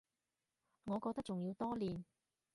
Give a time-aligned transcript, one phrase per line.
[0.85, 2.03] 我覺得仲要多練